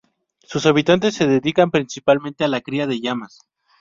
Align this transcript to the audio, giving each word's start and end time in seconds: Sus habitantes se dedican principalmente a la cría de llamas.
Sus 0.41 0.65
habitantes 0.65 1.13
se 1.13 1.27
dedican 1.27 1.69
principalmente 1.69 2.43
a 2.43 2.47
la 2.47 2.61
cría 2.61 2.87
de 2.87 2.99
llamas. 3.01 3.37